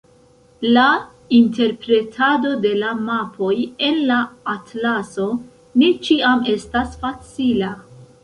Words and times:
La 0.75 0.83
interpretado 1.39 2.53
de 2.63 2.71
la 2.79 2.93
mapoj 3.09 3.57
en 3.89 4.01
la 4.11 4.17
atlaso 4.55 5.29
ne 5.83 5.93
ĉiam 6.07 6.43
estas 6.57 6.97
facila. 7.05 7.71